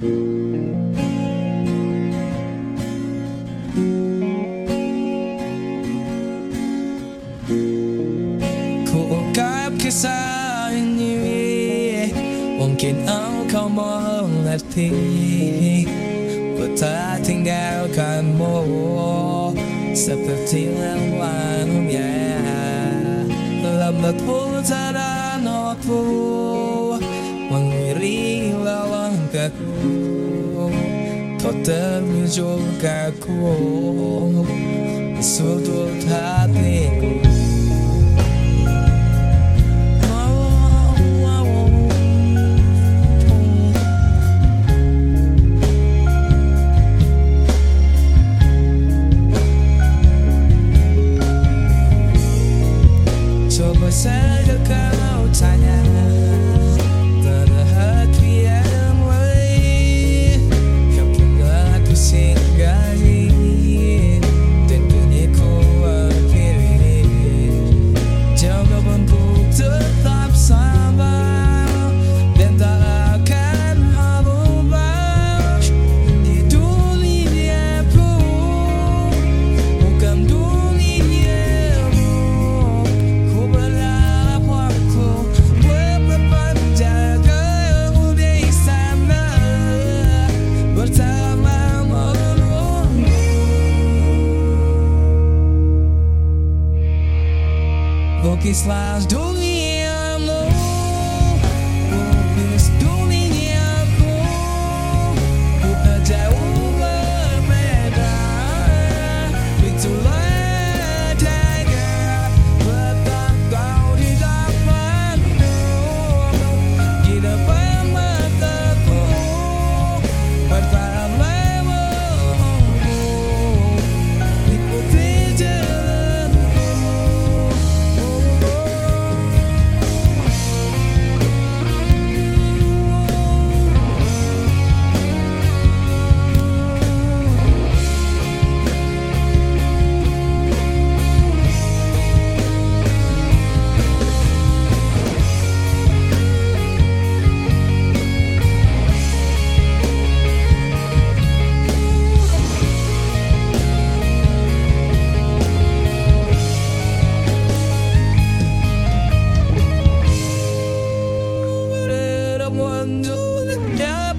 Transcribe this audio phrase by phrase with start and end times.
[0.00, 0.08] คู่
[9.38, 10.22] กับคือสา
[10.72, 11.20] ยนี้
[12.58, 14.90] วงกินเอาเข้ามองนาที
[16.56, 16.94] ว่าเธอ
[17.26, 18.42] ทิ้งแดาวกันโม
[20.02, 22.14] สับตัทิ้งแล้ววันแย่
[23.80, 25.12] ลำบากทุกทารา
[25.42, 25.48] โน
[25.84, 26.59] ทู
[29.50, 29.60] 学
[30.56, 30.70] を
[31.38, 34.44] とても上学を
[35.20, 36.59] 外立
[98.40, 99.04] donkey slides.
[99.04, 99.49] Don't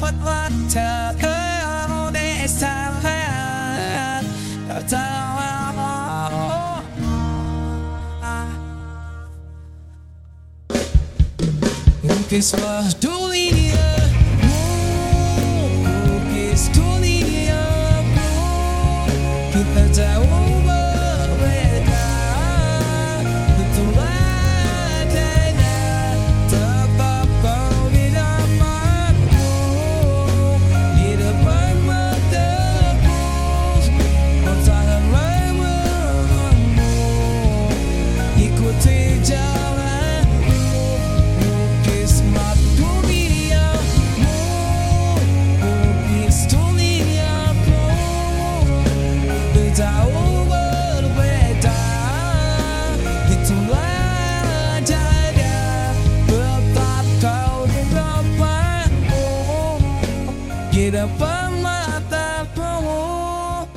[0.00, 1.38] but what i de vodka
[1.98, 2.48] On est
[12.28, 13.27] Que soit doux
[60.90, 63.68] made up of my thought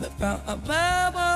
[0.00, 1.33] that a above